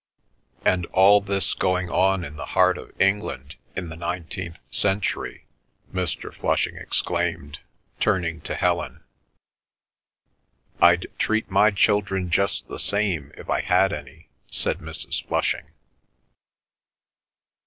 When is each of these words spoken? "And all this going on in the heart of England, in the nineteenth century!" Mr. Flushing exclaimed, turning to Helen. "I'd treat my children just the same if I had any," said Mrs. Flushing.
"And 0.65 0.87
all 0.87 1.21
this 1.21 1.53
going 1.53 1.91
on 1.91 2.23
in 2.23 2.35
the 2.35 2.47
heart 2.57 2.79
of 2.79 2.91
England, 2.99 3.55
in 3.75 3.89
the 3.89 3.95
nineteenth 3.95 4.57
century!" 4.71 5.45
Mr. 5.93 6.33
Flushing 6.33 6.75
exclaimed, 6.75 7.59
turning 7.99 8.41
to 8.41 8.55
Helen. 8.55 9.03
"I'd 10.81 11.05
treat 11.19 11.51
my 11.51 11.69
children 11.69 12.31
just 12.31 12.67
the 12.67 12.79
same 12.79 13.31
if 13.37 13.47
I 13.47 13.61
had 13.61 13.93
any," 13.93 14.29
said 14.49 14.79
Mrs. 14.79 15.23
Flushing. 15.23 15.67